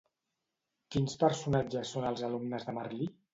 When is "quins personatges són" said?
0.95-2.09